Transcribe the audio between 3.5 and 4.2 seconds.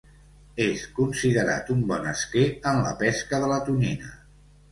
la tonyina.